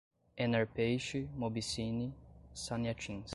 Enerpeixe, 0.37 1.29
Mobi 1.37 1.61
Cine, 1.61 2.11
Saneatins 2.55 3.29